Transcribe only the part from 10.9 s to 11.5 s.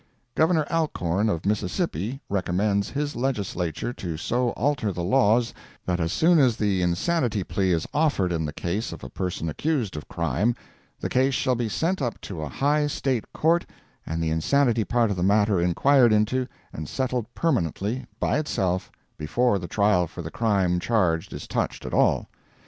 the case